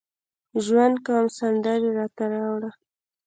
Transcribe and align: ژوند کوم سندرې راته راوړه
ژوند 0.65 0.95
کوم 1.05 1.25
سندرې 1.37 1.89
راته 1.97 2.23
راوړه 2.33 2.69